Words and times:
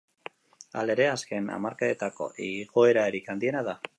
Halere, 0.83 1.05
azken 1.09 1.51
hamarkadetako 1.57 2.31
igoerarik 2.47 3.33
handiena 3.35 3.65
da. 3.73 3.81